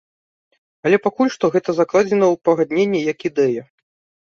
Але 0.89 0.97
пакуль 1.05 1.29
што 1.35 1.51
гэта 1.57 1.69
закладзена 1.81 2.25
ў 2.33 2.35
пагадненне 2.49 3.05
як 3.13 3.19
ідэя. 3.33 3.63